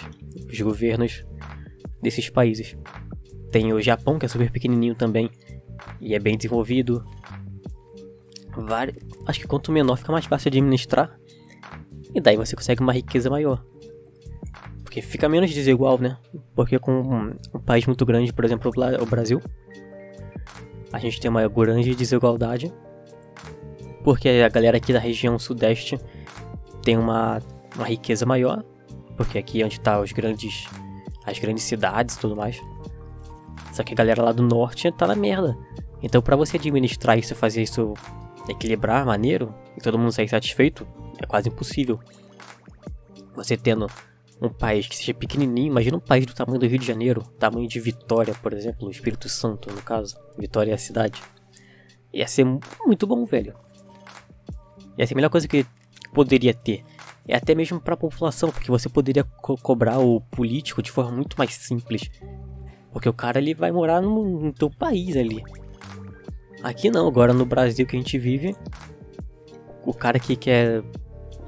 Os 0.51 0.62
governos 0.62 1.25
desses 2.01 2.29
países. 2.29 2.77
Tem 3.51 3.74
o 3.74 3.81
Japão, 3.81 4.19
que 4.19 4.25
é 4.25 4.29
super 4.29 4.51
pequenininho 4.51 4.93
também. 4.93 5.31
E 6.00 6.13
é 6.13 6.19
bem 6.19 6.38
desenvolvido. 6.38 7.03
Vários... 8.55 8.98
Acho 9.25 9.39
que 9.39 9.48
quanto 9.48 9.71
menor 9.71 9.98
fica 9.98 10.12
mais 10.12 10.25
fácil 10.25 10.51
de 10.51 10.59
administrar. 10.59 11.17
E 12.13 12.21
daí 12.21 12.38
você 12.38 12.55
consegue 12.55 12.81
uma 12.81 12.93
riqueza 12.93 13.29
maior. 13.29 13.65
Porque 14.89 15.03
fica 15.03 15.29
menos 15.29 15.53
desigual, 15.53 16.00
né? 16.00 16.17
Porque 16.55 16.79
com 16.79 17.00
um, 17.53 17.60
país 17.60 17.86
muito 17.86 18.03
grande, 18.08 18.34
por 18.34 18.43
exemplo, 18.43 18.72
o 19.00 19.05
Brasil, 19.05 19.39
a 20.91 20.98
gente 20.98 21.22
tem 21.22 21.29
uma 21.29 21.48
grande 21.48 21.93
desigualdade. 21.93 22.74
Porque 24.03 24.27
a 24.27 24.50
galera 24.50 24.77
aqui 24.77 24.91
da 24.91 24.98
região 24.98 25.38
sudeste 25.38 26.00
tem 26.81 26.98
uma, 26.98 27.38
uma 27.75 27.86
riqueza 27.86 28.25
maior. 28.25 28.63
Porque 29.15 29.38
aqui 29.38 29.62
é 29.62 29.65
onde 29.65 29.79
tá 29.79 30.01
os 30.01 30.12
grandes. 30.12 30.65
as 31.24 31.38
grandes 31.38 31.65
cidades 31.65 32.15
e 32.15 32.19
tudo 32.19 32.36
mais. 32.36 32.60
Só 33.72 33.84
que 33.84 33.93
a 33.93 33.96
galera 33.96 34.24
lá 34.24 34.31
do 34.31 34.41
norte 34.41 34.91
tá 34.91 35.05
na 35.05 35.15
merda. 35.15 35.55
Então 36.01 36.19
para 36.19 36.36
você 36.36 36.58
administrar 36.58 37.15
isso 37.15 37.36
fazer 37.36 37.62
isso 37.62 37.93
equilibrar 38.48 39.05
maneiro 39.05 39.53
e 39.77 39.81
todo 39.81 40.00
mundo 40.00 40.12
sair 40.12 40.27
satisfeito, 40.27 40.88
é 41.19 41.27
quase 41.27 41.48
impossível. 41.48 42.00
Você 43.36 43.55
tendo 43.55 43.88
um 44.41 44.50
país 44.50 44.88
que 44.88 44.96
seja 44.96 45.13
pequenininho, 45.13 45.67
imagina 45.67 45.98
um 45.98 46.01
país 46.01 46.25
do 46.25 46.34
tamanho 46.34 46.60
do 46.60 46.65
Rio 46.65 46.79
de 46.79 46.86
Janeiro, 46.86 47.24
tamanho 47.38 47.67
de 47.67 47.79
Vitória, 47.79 48.34
por 48.41 48.53
exemplo, 48.53 48.89
Espírito 48.89 49.27
Santo, 49.27 49.74
no 49.74 49.81
caso. 49.81 50.17
Vitória 50.38 50.72
é 50.72 50.75
a 50.75 50.77
cidade. 50.77 51.22
Ia 52.13 52.27
ser 52.27 52.46
muito 52.86 53.05
bom, 53.05 53.25
velho. 53.25 53.53
Ia 54.98 55.05
ser 55.05 55.13
a 55.13 55.17
melhor 55.17 55.29
coisa 55.29 55.48
que 55.48 55.65
poderia 56.13 56.53
ter. 56.53 56.84
e 57.27 57.34
até 57.34 57.53
mesmo 57.53 57.79
para 57.79 57.93
a 57.93 57.98
população, 57.98 58.50
porque 58.50 58.72
você 58.72 58.89
poderia 58.89 59.24
co 59.24 59.55
cobrar 59.58 60.00
o 60.00 60.22
político 60.22 60.81
de 60.81 60.91
forma 60.91 61.12
muito 61.12 61.38
mais 61.38 61.53
simples. 61.53 62.10
Porque 62.91 63.08
o 63.08 63.13
cara 63.13 63.39
ele 63.39 63.53
vai 63.53 63.72
morar 63.72 64.01
no, 64.01 64.39
no 64.39 64.53
teu 64.53 64.69
país 64.69 65.15
ali. 65.15 65.43
Aqui 66.63 66.89
não, 66.89 67.08
agora 67.08 67.34
no 67.34 67.46
Brasil 67.46 67.86
que 67.86 67.96
a 67.96 68.00
gente 68.00 68.17
vive, 68.17 68.55
o 69.86 69.93
cara 69.93 70.19
que 70.19 70.36
quer. 70.36 70.84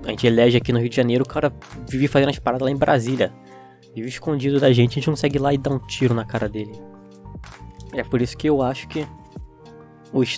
A 0.03 0.10
gente 0.10 0.25
elege 0.25 0.58
aqui 0.58 0.74
no 0.74 0.79
Rio 0.79 0.89
de 0.89 0.96
Janeiro, 0.96 1.24
o 1.24 1.27
cara 1.27 1.53
vive 1.88 2.08
fazendo 2.08 2.29
as 2.29 2.39
paradas 2.39 2.65
lá 2.65 2.72
em 2.72 2.77
Brasília. 2.77 3.31
Vive 3.93 4.08
escondido 4.08 4.60
da 4.60 4.72
gente, 4.72 4.91
a 4.91 4.96
gente 4.96 5.10
consegue 5.10 5.38
ir 5.38 5.39
lá 5.39 5.53
e 5.53 5.58
dar 5.58 5.72
um 5.72 5.79
tiro 5.79 6.13
na 6.13 6.25
cara 6.25 6.48
dele. 6.48 6.72
É 7.93 8.03
por 8.03 8.22
isso 8.22 8.38
que 8.38 8.48
eu 8.48 8.62
acho 8.62 8.88
que 8.88 9.05
os 10.13 10.38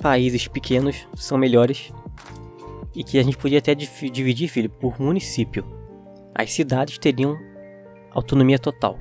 países 0.00 0.46
pequenos 0.46 1.06
são 1.14 1.36
melhores 1.36 1.92
e 2.94 3.02
que 3.02 3.18
a 3.18 3.22
gente 3.22 3.36
podia 3.36 3.58
até 3.58 3.74
dividir, 3.74 4.48
filho, 4.48 4.70
por 4.70 5.00
município. 5.00 5.64
As 6.34 6.52
cidades 6.52 6.98
teriam 6.98 7.36
autonomia 8.10 8.58
total. 8.58 8.98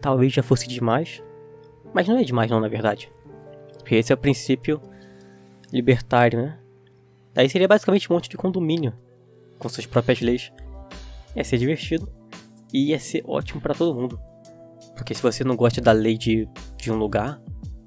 Talvez 0.00 0.32
já 0.32 0.42
fosse 0.42 0.68
demais, 0.68 1.22
mas 1.92 2.06
não 2.08 2.18
é 2.18 2.22
demais 2.22 2.50
não, 2.50 2.60
na 2.60 2.68
verdade. 2.68 3.10
Porque 3.78 3.96
esse 3.96 4.12
é 4.12 4.14
o 4.14 4.18
princípio 4.18 4.80
libertário, 5.72 6.40
né? 6.40 6.58
Daí 7.36 7.50
seria 7.50 7.68
basicamente 7.68 8.10
um 8.10 8.14
monte 8.14 8.30
de 8.30 8.36
condomínio 8.38 8.94
com 9.58 9.68
suas 9.68 9.84
próprias 9.84 10.22
leis. 10.22 10.50
Ia 11.36 11.44
ser 11.44 11.58
divertido 11.58 12.10
e 12.72 12.92
ia 12.92 12.98
ser 12.98 13.22
ótimo 13.26 13.60
para 13.60 13.74
todo 13.74 13.94
mundo. 13.94 14.18
Porque 14.96 15.14
se 15.14 15.20
você 15.20 15.44
não 15.44 15.54
gosta 15.54 15.82
da 15.82 15.92
lei 15.92 16.16
de, 16.16 16.48
de 16.78 16.90
um 16.90 16.96
lugar, 16.96 17.38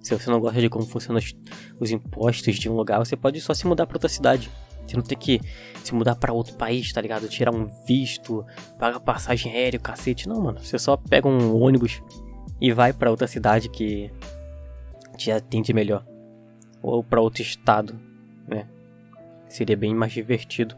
se 0.03 0.15
você 0.15 0.29
não 0.29 0.39
gosta 0.39 0.62
de 0.62 0.70
como 0.70 0.86
funcionam 0.86 1.18
os, 1.18 1.36
os 1.79 1.89
impostos 1.89 2.58
de 2.58 2.70
um 2.70 2.75
lugar, 2.75 3.00
você 3.00 3.18
pode 3.18 3.41
só 3.41 3.56
se 3.56 3.65
mudar 3.65 3.88
para 3.88 3.96
outra 3.96 4.08
cidade. 4.08 4.51
Você 4.86 4.96
não 4.96 5.03
tem 5.03 5.18
que 5.18 5.41
se 5.84 5.96
mudar 5.96 6.13
para 6.15 6.32
outro 6.32 6.53
país, 6.53 6.94
tá 6.94 7.01
ligado? 7.01 7.27
Tirar 7.27 7.53
um 7.53 7.65
visto, 7.88 8.46
pagar 8.77 9.00
passagem 9.00 9.51
aérea, 9.51 9.79
cacete. 9.79 10.29
Não, 10.29 10.39
mano. 10.39 10.60
Você 10.60 10.77
só 10.77 10.96
pega 10.96 11.27
um 11.27 11.60
ônibus 11.60 12.03
e 12.62 12.72
vai 12.72 12.94
para 12.94 13.10
outra 13.10 13.25
cidade 13.25 13.68
que 13.68 14.12
te 15.18 15.32
atende 15.32 15.74
melhor. 15.74 16.06
Ou 16.84 17.03
para 17.03 17.20
outro 17.20 17.41
estado, 17.41 18.00
né? 18.48 18.68
Seria 19.50 19.75
bem 19.75 19.94
mais 19.94 20.13
divertido. 20.13 20.77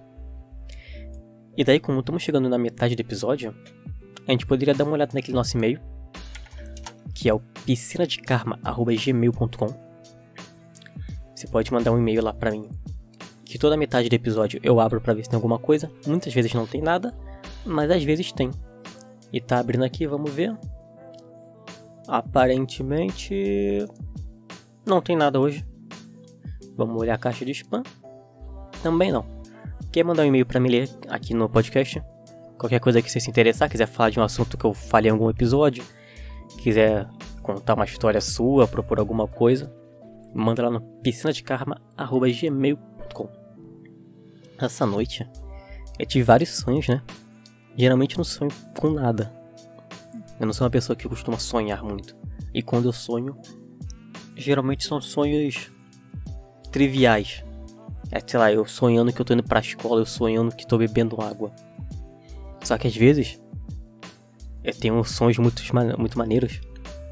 E 1.55 1.63
daí, 1.63 1.79
como 1.79 1.99
estamos 1.99 2.23
chegando 2.23 2.49
na 2.49 2.57
metade 2.57 2.95
do 2.95 3.01
episódio, 3.01 3.55
a 4.27 4.31
gente 4.31 4.47
poderia 4.47 4.73
dar 4.73 4.85
uma 4.85 4.93
olhada 4.93 5.11
naquele 5.13 5.35
nosso 5.35 5.55
e-mail, 5.57 5.79
que 7.13 7.29
é 7.29 7.33
o 7.33 7.41
piscinadekarma.gmail.com. 7.65 9.91
Você 11.35 11.47
pode 11.47 11.73
mandar 11.73 11.91
um 11.91 11.97
e-mail 11.97 12.23
lá 12.23 12.31
pra 12.33 12.51
mim, 12.51 12.69
que 13.43 13.59
toda 13.59 13.75
metade 13.75 14.07
do 14.07 14.13
episódio 14.13 14.61
eu 14.63 14.79
abro 14.79 15.01
pra 15.01 15.13
ver 15.13 15.23
se 15.23 15.29
tem 15.29 15.35
alguma 15.35 15.59
coisa. 15.59 15.91
Muitas 16.07 16.33
vezes 16.33 16.53
não 16.53 16.65
tem 16.65 16.81
nada, 16.81 17.13
mas 17.65 17.91
às 17.91 18.01
vezes 18.03 18.31
tem. 18.31 18.49
E 19.33 19.41
tá 19.41 19.59
abrindo 19.59 19.83
aqui, 19.83 20.07
vamos 20.07 20.31
ver. 20.31 20.57
Aparentemente 22.07 23.85
não 24.85 25.01
tem 25.01 25.15
nada 25.15 25.39
hoje. 25.39 25.65
Vamos 26.75 27.01
olhar 27.01 27.15
a 27.15 27.17
caixa 27.17 27.43
de 27.45 27.51
spam. 27.51 27.81
Também 28.81 29.11
não. 29.11 29.25
Quer 29.91 30.03
mandar 30.03 30.23
um 30.23 30.25
e-mail 30.25 30.45
para 30.45 30.59
me 30.59 30.69
ler 30.69 30.89
aqui 31.09 31.33
no 31.33 31.47
podcast? 31.49 32.01
Qualquer 32.57 32.79
coisa 32.79 33.01
que 33.01 33.11
você 33.11 33.19
se 33.19 33.29
interessar, 33.29 33.69
quiser 33.69 33.87
falar 33.87 34.09
de 34.09 34.19
um 34.19 34.23
assunto 34.23 34.57
que 34.57 34.65
eu 34.65 34.73
falei 34.73 35.09
em 35.09 35.13
algum 35.13 35.29
episódio, 35.29 35.83
quiser 36.59 37.07
contar 37.41 37.73
uma 37.73 37.85
história 37.85 38.21
sua, 38.21 38.67
propor 38.67 38.99
alguma 38.99 39.27
coisa, 39.27 39.73
manda 40.33 40.63
lá 40.63 40.69
no 40.69 40.79
piscinadekarma.gmail.com 40.79 43.29
Essa 44.59 44.85
noite 44.85 45.27
eu 45.99 46.05
tive 46.05 46.23
vários 46.23 46.49
sonhos, 46.49 46.87
né? 46.87 47.01
Geralmente 47.75 48.15
eu 48.15 48.17
não 48.17 48.23
sonho 48.23 48.51
com 48.79 48.89
nada. 48.89 49.31
Eu 50.39 50.45
não 50.45 50.53
sou 50.53 50.65
uma 50.65 50.71
pessoa 50.71 50.95
que 50.95 51.07
costuma 51.07 51.37
sonhar 51.37 51.83
muito. 51.83 52.15
E 52.53 52.63
quando 52.63 52.85
eu 52.85 52.93
sonho, 52.93 53.37
geralmente 54.35 54.85
são 54.85 54.99
sonhos 54.99 55.71
triviais. 56.71 57.43
É, 58.11 58.19
sei 58.19 58.37
lá, 58.37 58.51
eu 58.51 58.65
sonhando 58.65 59.13
que 59.13 59.21
eu 59.21 59.25
tô 59.25 59.33
indo 59.33 59.43
pra 59.43 59.61
escola, 59.61 60.01
eu 60.01 60.05
sonhando 60.05 60.53
que 60.53 60.67
tô 60.67 60.77
bebendo 60.77 61.21
água. 61.21 61.51
Só 62.61 62.77
que 62.77 62.87
às 62.87 62.95
vezes 62.95 63.41
eu 64.63 64.73
tenho 64.73 65.03
sonhos 65.03 65.37
muito, 65.37 65.63
muito 65.97 66.17
maneiros 66.17 66.59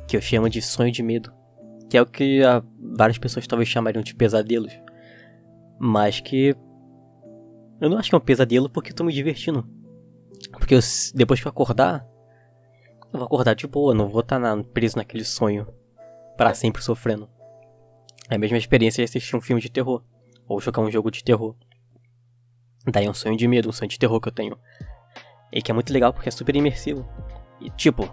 que 0.08 0.18
eu 0.18 0.22
chamo 0.22 0.50
de 0.50 0.62
sonho 0.62 0.92
de 0.92 1.02
medo. 1.02 1.32
Que 1.90 1.98
é 1.98 2.02
o 2.02 2.06
que 2.06 2.42
várias 2.98 3.18
pessoas 3.18 3.48
talvez 3.48 3.70
chamariam 3.70 4.04
de 4.04 4.14
pesadelos. 4.14 4.78
Mas 5.80 6.20
que 6.20 6.56
eu 7.80 7.90
não 7.90 7.98
acho 7.98 8.10
que 8.10 8.16
é 8.16 8.18
um 8.18 8.22
pesadelo 8.22 8.70
porque 8.70 8.92
eu 8.92 8.96
tô 8.96 9.04
me 9.04 9.14
divertindo. 9.14 9.66
Porque 10.52 10.76
eu, 10.76 10.80
depois 11.16 11.40
que 11.40 11.48
eu 11.48 11.50
acordar, 11.50 12.06
eu 13.14 13.20
vou 13.20 13.26
acordar 13.26 13.56
de 13.56 13.66
boa, 13.66 13.94
não 13.96 14.10
vou 14.10 14.22
estar 14.22 14.40
tá 14.40 14.64
preso 14.74 14.98
naquele 14.98 15.24
sonho 15.24 15.66
para 16.38 16.54
sempre 16.54 16.84
sofrendo. 16.84 17.30
É 18.30 18.36
a 18.36 18.38
mesma 18.38 18.58
experiência 18.58 19.04
de 19.04 19.10
assistir 19.10 19.36
um 19.36 19.42
filme 19.42 19.62
de 19.62 19.72
terror 19.72 20.04
ou 20.50 20.60
jogar 20.60 20.82
um 20.82 20.90
jogo 20.90 21.12
de 21.12 21.24
terror. 21.24 21.56
Daí 22.92 23.06
é 23.06 23.10
um 23.10 23.14
sonho 23.14 23.38
de 23.38 23.48
medo, 23.48 23.70
um 23.70 23.72
sonho 23.72 23.88
de 23.88 24.00
terror 24.00 24.20
que 24.20 24.28
eu 24.28 24.34
tenho. 24.34 24.58
E 25.54 25.62
que 25.62 25.70
é 25.70 25.74
muito 25.74 25.94
legal 25.94 26.12
porque 26.12 26.28
é 26.28 26.32
super 26.32 26.56
imersivo. 26.56 27.08
E 27.62 27.70
tipo, 27.70 28.10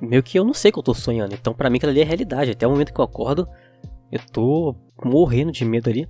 meio 0.00 0.22
que 0.22 0.38
eu 0.38 0.44
não 0.44 0.54
sei 0.54 0.70
que 0.70 0.78
eu 0.78 0.82
tô 0.82 0.94
sonhando. 0.94 1.34
Então 1.34 1.52
para 1.52 1.68
mim 1.68 1.78
aquilo 1.78 1.90
ali 1.90 2.00
é 2.00 2.04
realidade. 2.04 2.52
Até 2.52 2.64
o 2.66 2.70
momento 2.70 2.94
que 2.94 3.00
eu 3.00 3.04
acordo, 3.04 3.48
eu 4.12 4.20
tô 4.32 4.76
morrendo 5.04 5.50
de 5.50 5.64
medo 5.64 5.90
ali. 5.90 6.08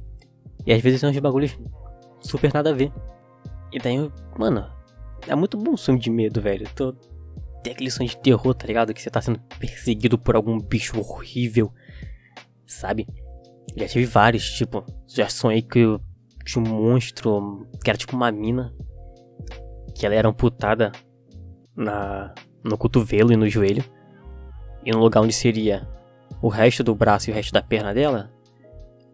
E 0.67 0.73
às 0.73 0.83
vezes 0.83 1.01
são 1.01 1.11
uns 1.11 1.19
bagulhos 1.19 1.59
super 2.21 2.53
nada 2.53 2.71
a 2.71 2.75
ver. 2.75 2.93
E 3.73 3.79
daí, 3.79 4.11
mano, 4.39 4.71
é 5.27 5.35
muito 5.35 5.57
bom 5.57 5.77
sonho 5.77 5.99
de 5.99 6.11
medo, 6.11 6.43
velho. 6.43 6.69
Tô... 6.75 6.93
Tem 7.63 7.73
aquele 7.73 7.91
sonho 7.91 8.09
de 8.09 8.19
terror, 8.19 8.55
tá 8.55 8.67
ligado? 8.67 8.93
Que 8.93 9.01
você 9.01 9.09
tá 9.09 9.23
sendo 9.23 9.41
perseguido 9.59 10.19
por 10.19 10.37
algum 10.37 10.61
bicho 10.61 10.99
horrível, 11.01 11.73
sabe? 12.67 13.07
Já 13.77 13.89
tive 13.89 14.07
vários, 14.07 14.51
tipo, 14.51 14.85
já 15.07 15.29
sonhei 15.29 15.63
que 15.63 15.81
eu 15.81 16.01
tinha 16.45 16.65
um 16.65 16.69
monstro 16.69 17.67
que 17.83 17.91
era 17.91 17.99
tipo 17.99 18.15
uma 18.15 18.31
mina. 18.31 18.75
Que 19.95 20.07
ela 20.07 20.15
era 20.15 20.29
amputada 20.29 20.93
na, 21.77 22.35
no 22.63 22.77
cotovelo 22.77 23.33
e 23.33 23.37
no 23.37 23.49
joelho. 23.49 23.85
E 24.85 24.91
no 24.91 24.99
lugar 24.99 25.23
onde 25.23 25.33
seria 25.33 25.89
o 26.43 26.49
resto 26.49 26.85
do 26.85 26.95
braço 26.95 27.31
e 27.31 27.33
o 27.33 27.35
resto 27.35 27.53
da 27.53 27.63
perna 27.63 27.95
dela, 27.95 28.31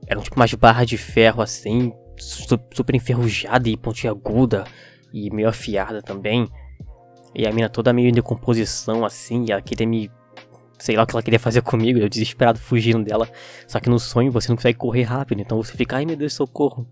eram 0.07 0.23
tipo 0.23 0.37
umas 0.37 0.53
barras 0.55 0.87
de 0.89 0.99
ferro 0.99 1.43
assim, 1.43 1.93
super 2.19 2.95
enferrujada 2.95 3.69
e 3.69 3.77
pontiaguda 3.77 4.65
e 5.13 5.31
meio 5.31 5.49
afiada 5.49 6.03
também. 6.03 6.49
E 7.35 7.47
a 7.47 7.53
mina 7.53 7.69
toda 7.69 7.93
meio 7.93 8.09
em 8.09 8.13
decomposição 8.13 9.05
assim, 9.05 9.45
e 9.47 9.53
ela 9.53 9.63
queria 9.63 9.87
me 9.87 10.11
sei 10.81 10.97
lá 10.97 11.05
o 11.05 11.07
que 11.07 11.15
ela 11.15 11.23
queria 11.23 11.39
fazer 11.39 11.63
comigo, 11.63 11.99
eu 11.99 12.09
desesperado 12.09 12.59
fugindo 12.59 13.05
dela. 13.05 13.29
Só 13.69 13.79
que 13.79 13.89
no 13.89 13.99
sonho 13.99 14.33
você 14.33 14.49
não 14.49 14.57
consegue 14.57 14.79
correr 14.79 15.03
rápido, 15.03 15.41
então 15.41 15.63
você 15.63 15.77
fica, 15.77 15.97
ai 15.97 16.07
meu 16.07 16.17
Deus, 16.17 16.33
socorro. 16.33 16.87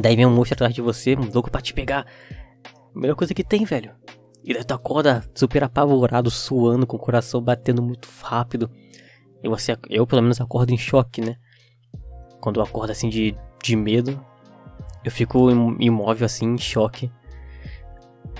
Daí 0.00 0.14
vem 0.14 0.26
um 0.26 0.30
monstro 0.30 0.54
atrás 0.54 0.74
de 0.74 0.82
você, 0.82 1.16
um 1.16 1.30
louco 1.32 1.50
pra 1.50 1.60
te 1.60 1.72
pegar. 1.72 2.06
melhor 2.94 3.16
coisa 3.16 3.34
que 3.34 3.42
tem, 3.42 3.64
velho. 3.64 3.92
E 4.44 4.54
daí 4.54 4.64
tu 4.64 4.74
acorda 4.74 5.24
super 5.34 5.64
apavorado, 5.64 6.30
suando, 6.30 6.86
com 6.86 6.96
o 6.96 7.00
coração 7.00 7.40
batendo 7.40 7.82
muito 7.82 8.08
rápido. 8.22 8.70
E 9.42 9.48
você, 9.48 9.76
eu 9.88 10.06
pelo 10.06 10.22
menos 10.22 10.40
acordo 10.40 10.72
em 10.72 10.78
choque, 10.78 11.20
né? 11.20 11.36
Quando 12.40 12.60
eu 12.60 12.64
acordo 12.64 12.90
assim 12.90 13.08
de, 13.08 13.36
de 13.62 13.76
medo, 13.76 14.24
eu 15.04 15.10
fico 15.10 15.50
imóvel 15.80 16.26
assim, 16.26 16.46
em 16.46 16.58
choque. 16.58 17.10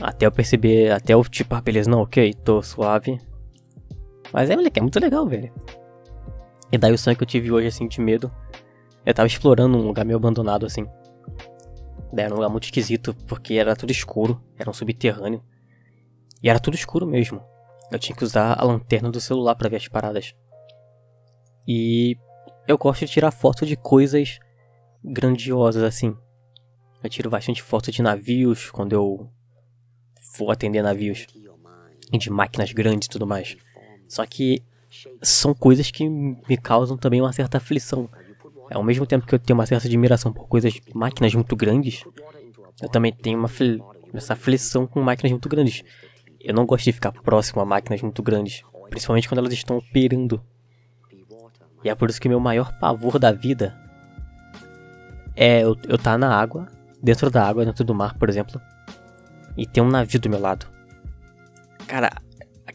Até 0.01 0.27
eu 0.27 0.33
perceber, 0.33 0.93
até 0.93 1.15
eu 1.15 1.25
tipo, 1.25 1.55
ah, 1.55 1.61
beleza, 1.61 1.91
não, 1.91 2.03
ok, 2.03 2.33
tô 2.35 2.63
suave. 2.63 3.19
Mas 4.33 4.51
é, 4.51 4.57
moleque, 4.57 4.79
é 4.79 4.83
muito 4.83 4.99
legal, 5.01 5.27
velho. 5.27 5.53
E 6.71 6.77
daí 6.77 6.93
o 6.93 6.99
sonho 6.99 7.17
que 7.17 7.23
eu 7.23 7.27
tive 7.27 7.51
hoje, 7.51 7.69
assim, 7.69 7.89
de 7.89 8.01
medo. 8.01 8.31
Eu 9.05 9.15
tava 9.15 9.27
explorando 9.27 9.79
um 9.79 9.87
lugar 9.87 10.05
meio 10.05 10.19
abandonado, 10.19 10.67
assim. 10.67 10.87
Daí 12.13 12.27
era 12.27 12.35
um 12.35 12.37
lugar 12.37 12.51
muito 12.51 12.65
esquisito, 12.65 13.15
porque 13.27 13.55
era 13.55 13.75
tudo 13.75 13.91
escuro, 13.91 14.43
era 14.59 14.69
um 14.69 14.73
subterrâneo. 14.73 15.43
E 16.43 16.49
era 16.49 16.61
tudo 16.61 16.75
escuro 16.75 17.07
mesmo. 17.07 17.43
Eu 17.91 17.99
tinha 17.99 18.15
que 18.15 18.25
usar 18.25 18.59
a 18.59 18.65
lanterna 18.65 19.11
do 19.11 19.21
celular 19.21 19.55
para 19.55 19.69
ver 19.69 19.77
as 19.77 19.89
paradas. 19.89 20.35
E 21.67 22.17
eu 22.67 22.77
gosto 22.77 23.07
de 23.07 23.13
tirar 23.13 23.31
foto 23.31 23.65
de 23.65 23.77
coisas 23.77 24.39
grandiosas, 25.03 25.83
assim. 25.83 26.15
Eu 27.03 27.09
tiro 27.09 27.31
bastante 27.31 27.63
foto 27.63 27.91
de 27.91 28.03
navios 28.03 28.71
quando 28.71 28.93
eu 28.93 29.31
vou 30.37 30.51
atender 30.51 30.83
navios. 30.83 31.27
E 32.13 32.19
de 32.19 32.31
máquinas 32.31 32.73
grandes 32.73 33.07
e 33.07 33.11
tudo 33.11 33.27
mais. 33.27 33.57
Só 34.09 34.25
que 34.27 34.63
são 35.23 35.55
coisas 35.55 35.91
que 35.91 36.09
me 36.09 36.57
causam 36.57 36.97
também 36.97 37.21
uma 37.21 37.33
certa 37.33 37.59
aflição. 37.59 38.09
Ao 38.71 38.83
mesmo 38.83 39.07
tempo 39.07 39.27
que 39.27 39.35
eu 39.35 39.39
tenho 39.39 39.59
uma 39.59 39.67
certa 39.67 39.87
admiração 39.87 40.33
por 40.33 40.49
coisas, 40.49 40.75
máquinas 40.95 41.35
muito 41.35 41.55
grandes, 41.55 42.05
eu 42.83 42.89
também 42.89 43.13
tenho 43.13 43.39
uma 43.39 43.49
essa 44.15 44.33
aflição 44.33 44.87
com 44.87 45.01
máquinas 45.03 45.31
muito 45.33 45.49
grandes. 45.49 45.85
Eu 46.41 46.55
não 46.55 46.65
gosto 46.65 46.85
de 46.85 46.93
ficar 46.93 47.13
próximo 47.13 47.61
a 47.61 47.65
máquinas 47.65 48.01
muito 48.01 48.23
grandes, 48.23 48.63
principalmente 48.89 49.29
quando 49.29 49.39
elas 49.39 49.53
estão 49.53 49.77
operando. 49.77 50.43
E 51.85 51.89
é 51.89 51.95
por 51.95 52.09
isso 52.09 52.21
que 52.21 52.29
meu 52.29 52.41
maior 52.41 52.77
pavor 52.79 53.19
da 53.19 53.33
vida 53.33 53.77
é 55.37 55.63
eu, 55.63 55.77
eu 55.87 55.99
tá 55.99 56.19
na 56.19 56.35
água 56.35 56.69
dentro 57.03 57.31
da 57.31 57.47
água, 57.47 57.65
dentro 57.65 57.85
do 57.85 57.95
mar, 57.95 58.19
por 58.19 58.29
exemplo, 58.29 58.61
e 59.57 59.67
tem 59.67 59.83
um 59.83 59.89
navio 59.89 60.19
do 60.21 60.29
meu 60.29 60.41
lado. 60.41 60.67
Cara, 61.87 62.11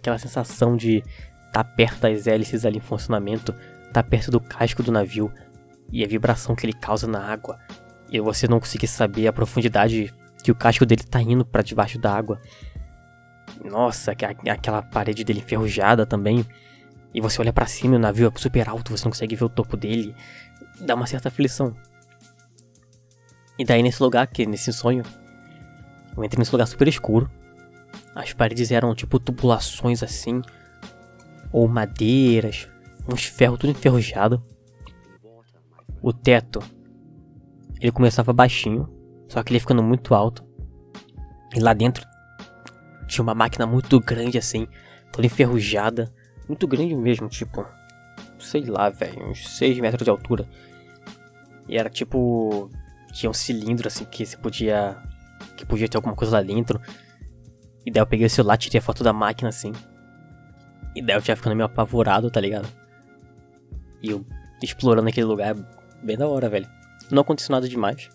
aquela 0.04 0.18
sensação 0.18 0.76
de 0.76 0.98
estar 0.98 1.52
tá 1.52 1.64
perto 1.64 2.02
das 2.02 2.28
hélices 2.28 2.66
ali 2.66 2.78
em 2.78 2.82
funcionamento, 2.82 3.54
estar 3.88 4.04
tá 4.04 4.04
perto 4.04 4.30
do 4.30 4.40
casco 4.42 4.84
do 4.84 4.92
navio 4.92 5.32
e 5.92 6.04
a 6.04 6.08
vibração 6.08 6.56
que 6.56 6.66
ele 6.66 6.74
causa 6.74 7.08
na 7.08 7.20
água, 7.20 7.58
e 8.12 8.20
você 8.20 8.48
não 8.48 8.60
conseguir 8.60 8.88
saber 8.88 9.28
a 9.28 9.34
profundidade 9.34 10.14
que 10.44 10.52
o 10.52 10.56
casco 10.56 10.86
dele 10.86 11.04
tá 11.04 11.22
indo 11.22 11.46
para 11.46 11.62
debaixo 11.62 11.98
da 11.98 12.14
água. 12.14 12.40
Nossa, 13.64 14.12
aquela 14.12 14.82
parede 14.82 15.24
dele 15.24 15.40
enferrujada 15.40 16.06
também. 16.06 16.46
E 17.14 17.22
você 17.22 17.40
olha 17.40 17.54
para 17.54 17.66
cima 17.66 17.94
e 17.94 17.98
o 17.98 18.00
navio 18.00 18.28
é 18.28 18.40
super 18.40 18.68
alto, 18.68 18.92
você 18.92 19.06
não 19.06 19.12
consegue 19.12 19.36
ver 19.36 19.46
o 19.46 19.50
topo 19.50 19.78
dele. 19.78 20.16
Dá 20.82 20.96
uma 20.96 21.08
certa 21.08 21.30
aflição. 21.30 21.76
E 23.58 23.64
daí 23.64 23.82
nesse 23.82 24.02
lugar, 24.02 24.28
que 24.28 24.46
nesse 24.46 24.74
sonho, 24.74 25.04
eu 26.18 26.24
entrei 26.24 26.40
nesse 26.40 26.52
lugar 26.52 26.66
super 26.68 26.88
escuro. 26.88 27.30
As 28.16 28.34
paredes 28.34 28.72
eram 28.72 28.94
tipo 28.94 29.20
tubulações 29.20 30.04
assim, 30.04 30.42
ou 31.52 31.68
madeiras, 31.68 32.68
uns 33.08 33.26
ferros 33.26 33.60
tudo 33.60 33.72
enferrujado. 33.72 34.44
O 36.02 36.12
teto, 36.12 36.62
ele 37.80 37.92
começava 37.92 38.34
baixinho, 38.34 38.90
só 39.28 39.42
que 39.42 39.50
ele 39.50 39.58
ia 39.58 39.62
ficando 39.62 39.82
muito 39.82 40.14
alto. 40.14 40.44
E 41.56 41.60
lá 41.60 41.74
dentro 41.74 42.06
tinha 43.08 43.24
uma 43.24 43.36
máquina 43.36 43.66
muito 43.66 44.00
grande 44.00 44.38
assim, 44.38 44.68
toda 45.12 45.26
enferrujada, 45.26 46.14
muito 46.48 46.68
grande 46.68 46.96
mesmo, 46.96 47.30
tipo, 47.30 47.66
sei 48.40 48.66
lá, 48.66 48.90
velho, 48.90 49.30
uns 49.30 49.48
6 49.58 49.80
metros 49.80 50.04
de 50.04 50.10
altura. 50.10 50.48
E 51.68 51.78
era 51.78 51.90
tipo. 51.90 52.70
Tinha 53.12 53.30
um 53.30 53.34
cilindro 53.34 53.88
assim 53.88 54.06
que 54.06 54.26
você 54.26 54.38
podia. 54.38 54.98
Que 55.56 55.66
podia 55.66 55.88
ter 55.88 55.98
alguma 55.98 56.16
coisa 56.16 56.38
lá 56.38 56.44
dentro. 56.44 56.82
E 57.86 57.92
daí 57.92 58.02
eu 58.02 58.08
peguei 58.08 58.26
o 58.26 58.30
celular, 58.30 58.58
tirei 58.58 58.80
a 58.80 58.82
foto 58.82 59.04
da 59.04 59.14
máquina 59.14 59.50
assim. 59.50 59.74
E 60.96 61.02
daí 61.02 61.16
eu 61.16 61.22
já 61.22 61.36
ficando 61.36 61.56
meio 61.56 61.66
apavorado, 61.66 62.30
tá 62.30 62.40
ligado? 62.40 62.68
E 64.02 64.12
eu 64.12 64.26
explorando 64.62 65.10
aquele 65.10 65.26
lugar 65.26 65.56
bem 66.04 66.18
da 66.18 66.28
hora, 66.28 66.50
velho. 66.50 66.68
Não 67.12 67.22
aconteceu 67.22 67.52
nada 67.52 67.68
demais. 67.68 68.10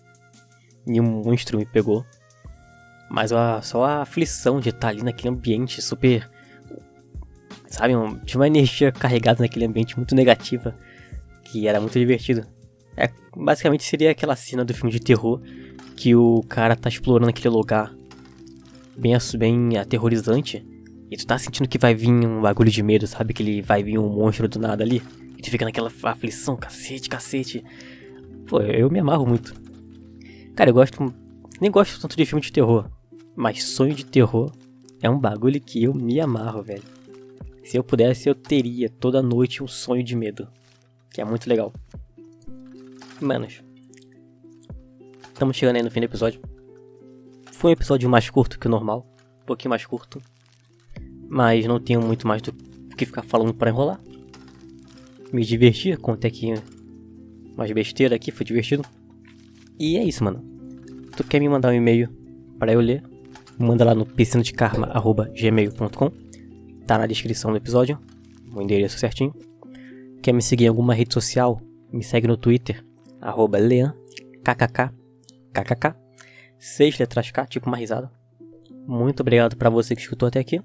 Nenhum 0.85 1.23
monstro 1.23 1.57
me 1.57 1.65
pegou. 1.65 2.05
Mas 3.09 3.31
a, 3.31 3.61
só 3.61 3.83
a 3.83 4.01
aflição 4.01 4.59
de 4.59 4.69
estar 4.69 4.89
ali 4.89 5.03
naquele 5.03 5.29
ambiente 5.29 5.81
super 5.81 6.29
sabe? 7.69 7.95
Um, 7.95 8.17
tinha 8.19 8.39
uma 8.39 8.47
energia 8.47 8.91
carregada 8.91 9.41
naquele 9.41 9.65
ambiente 9.65 9.95
muito 9.95 10.13
negativa, 10.15 10.75
que 11.45 11.67
era 11.67 11.79
muito 11.79 11.97
divertido. 11.97 12.45
É, 12.97 13.09
basicamente 13.35 13.83
seria 13.83 14.11
aquela 14.11 14.35
cena 14.35 14.65
do 14.65 14.73
filme 14.73 14.91
de 14.91 14.99
terror 14.99 15.41
que 15.95 16.15
o 16.15 16.43
cara 16.49 16.75
tá 16.75 16.89
explorando 16.89 17.29
aquele 17.29 17.49
lugar 17.49 17.93
bem, 18.99 19.17
bem 19.37 19.77
aterrorizante 19.77 20.65
e 21.11 21.17
tu 21.17 21.25
tá 21.25 21.37
sentindo 21.39 21.67
que 21.67 21.79
vai 21.79 21.95
vir 21.95 22.11
um 22.11 22.41
bagulho 22.41 22.69
de 22.69 22.83
medo, 22.83 23.07
sabe? 23.07 23.33
Que 23.33 23.41
ele 23.41 23.61
vai 23.61 23.83
vir 23.83 23.97
um 23.97 24.09
monstro 24.09 24.47
do 24.47 24.59
nada 24.59 24.83
ali. 24.83 25.01
E 25.37 25.41
tu 25.41 25.49
fica 25.49 25.65
naquela 25.65 25.91
aflição, 26.03 26.55
cacete, 26.55 27.09
cacete. 27.09 27.63
Pô, 28.47 28.61
eu 28.61 28.91
me 28.91 28.99
amarro 28.99 29.25
muito. 29.25 29.53
Cara, 30.55 30.69
eu 30.69 30.73
gosto. 30.73 31.13
Nem 31.59 31.71
gosto 31.71 31.99
tanto 31.99 32.15
de 32.15 32.25
filme 32.25 32.41
de 32.41 32.51
terror. 32.51 32.89
Mas 33.35 33.63
sonho 33.63 33.95
de 33.95 34.05
terror 34.05 34.51
é 35.01 35.09
um 35.09 35.17
bagulho 35.17 35.59
que 35.59 35.83
eu 35.83 35.93
me 35.93 36.19
amarro, 36.19 36.61
velho. 36.61 36.83
Se 37.63 37.77
eu 37.77 37.83
pudesse, 37.83 38.29
eu 38.29 38.35
teria 38.35 38.89
toda 38.89 39.21
noite 39.21 39.63
um 39.63 39.67
sonho 39.67 40.03
de 40.03 40.15
medo. 40.15 40.47
Que 41.11 41.21
é 41.21 41.25
muito 41.25 41.49
legal. 41.49 41.73
Manos. 43.19 43.63
Estamos 45.33 45.57
chegando 45.57 45.77
aí 45.77 45.83
no 45.83 45.89
fim 45.89 46.01
do 46.01 46.05
episódio. 46.05 46.39
Foi 47.59 47.69
um 47.71 47.73
episódio 47.73 48.09
mais 48.09 48.29
curto 48.29 48.57
que 48.57 48.67
o 48.67 48.69
normal. 48.69 49.05
Um 49.43 49.45
pouquinho 49.45 49.69
mais 49.69 49.85
curto. 49.85 50.21
Mas 51.27 51.65
não 51.65 51.77
tenho 51.77 52.01
muito 52.01 52.25
mais 52.25 52.41
do 52.41 52.53
que 52.95 53.05
ficar 53.05 53.21
falando 53.21 53.53
para 53.53 53.69
enrolar. 53.69 53.99
Me 55.33 55.43
diverti, 55.43 55.97
contei 55.97 56.31
aqui 56.31 56.53
umas 57.53 57.69
besteiras 57.73 58.15
aqui, 58.15 58.31
foi 58.31 58.45
divertido. 58.45 58.85
E 59.77 59.97
é 59.97 60.03
isso, 60.05 60.23
mano. 60.23 60.41
Tu 61.17 61.23
quer 61.25 61.41
me 61.41 61.49
mandar 61.49 61.71
um 61.71 61.73
e-mail 61.73 62.07
para 62.57 62.71
eu 62.71 62.79
ler? 62.79 63.03
Manda 63.57 63.83
lá 63.83 63.93
no 63.93 64.05
piscinadekarma.gmail.com 64.05 66.11
tá 66.87 66.97
na 66.97 67.07
descrição 67.07 67.51
do 67.51 67.57
episódio, 67.57 67.99
o 68.55 68.61
endereço 68.61 68.97
certinho. 68.97 69.33
Quer 70.23 70.31
me 70.31 70.41
seguir 70.41 70.63
em 70.63 70.69
alguma 70.69 70.93
rede 70.93 71.13
social? 71.13 71.59
Me 71.91 72.05
segue 72.05 72.25
no 72.25 72.37
Twitter, 72.37 72.85
arroba 73.19 73.59
leankkk, 73.59 74.93
kkk, 75.53 76.08
seis 76.59 76.97
letras 76.99 77.31
K, 77.31 77.45
tipo 77.45 77.67
uma 77.67 77.77
risada. 77.77 78.11
Muito 78.85 79.21
obrigado 79.21 79.55
para 79.55 79.69
você 79.69 79.95
que 79.95 80.01
escutou 80.01 80.27
até 80.27 80.39
aqui. 80.39 80.61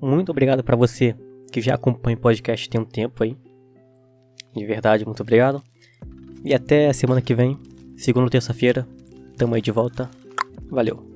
Muito 0.00 0.30
obrigado 0.30 0.62
para 0.64 0.76
você 0.76 1.14
que 1.50 1.60
já 1.60 1.74
acompanha 1.74 2.16
o 2.16 2.20
podcast 2.20 2.68
tem 2.68 2.80
um 2.80 2.84
tempo 2.84 3.22
aí. 3.22 3.36
De 4.54 4.64
verdade, 4.64 5.04
muito 5.04 5.22
obrigado. 5.22 5.62
E 6.44 6.54
até 6.54 6.92
semana 6.92 7.20
que 7.20 7.34
vem, 7.34 7.58
segunda 7.96 8.24
ou 8.24 8.30
terça-feira, 8.30 8.86
tamo 9.36 9.54
aí 9.54 9.60
de 9.60 9.70
volta. 9.70 10.10
Valeu. 10.70 11.11